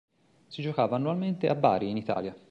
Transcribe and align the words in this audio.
Si 0.47 0.63
giocava 0.63 0.95
annualmente 0.95 1.47
a 1.47 1.53
Bari 1.53 1.87
in 1.91 1.95
Italia. 1.97 2.35